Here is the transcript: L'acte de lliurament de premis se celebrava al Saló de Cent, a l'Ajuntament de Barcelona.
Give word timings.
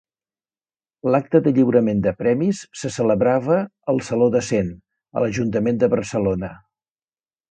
L'acte 1.15 1.41
de 1.47 1.51
lliurament 1.57 1.99
de 2.05 2.13
premis 2.21 2.61
se 2.83 2.91
celebrava 2.95 3.59
al 3.93 4.01
Saló 4.09 4.31
de 4.37 4.41
Cent, 4.49 4.73
a 5.19 5.23
l'Ajuntament 5.25 5.81
de 5.85 5.91
Barcelona. 5.95 6.53